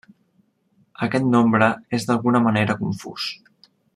Aquest 1.07 1.27
nombre 1.35 1.69
és 1.99 2.09
d'alguna 2.09 2.43
manera 2.47 2.79
confús. 2.83 3.31